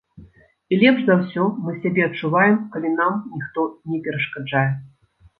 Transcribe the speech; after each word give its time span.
І 0.75 0.77
лепш 0.83 1.01
за 1.09 1.17
ўсё 1.17 1.43
мы 1.65 1.73
сябе 1.83 2.01
адчуваем, 2.05 2.55
калі 2.75 2.89
нам 3.01 3.19
ніхто 3.35 3.67
не 3.91 3.99
перашкаджае. 4.07 4.65